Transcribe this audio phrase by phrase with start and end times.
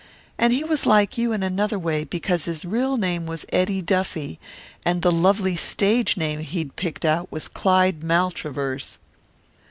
[0.39, 4.39] And he was like you in another way because his real name was Eddie Duffy,
[4.83, 8.97] and the lovely stage name he'd picked out was Clyde Maltravers."